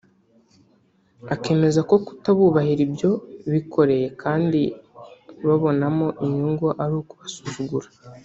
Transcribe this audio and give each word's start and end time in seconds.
akemeza 1.33 1.79
ko 1.89 1.95
kutabubahira 2.05 2.81
ibyo 2.87 3.11
bikoreye 3.51 4.07
kandi 4.21 4.61
babonamo 5.47 6.07
inyungu 6.25 6.67
ari 6.83 6.95
ukubasuzugura 7.01 7.87